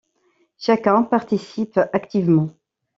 [0.57, 2.49] Chacun participe activement.